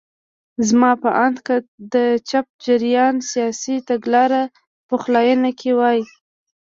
[0.67, 1.55] زما په اند که
[1.93, 1.95] د
[2.29, 4.41] چپ جریان سیاسي تګلاره
[4.89, 5.99] پخلاینه کې وای.